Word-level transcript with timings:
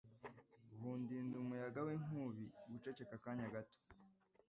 bundinda 0.79 1.35
umuyaga 1.43 1.79
w’inkubi» 1.87 2.45
guceceka 2.71 3.13
akanya 3.19 3.47
gato 3.53 3.77